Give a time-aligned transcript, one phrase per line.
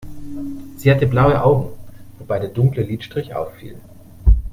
[0.77, 1.73] Sie hatte blaue Augen,
[2.17, 3.79] wobei der dunkle Lidstrich auffiel.